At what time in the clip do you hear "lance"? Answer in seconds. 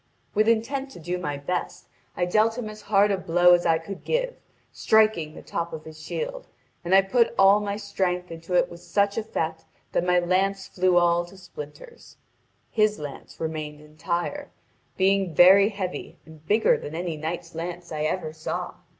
10.17-10.65, 12.97-13.39, 17.53-17.91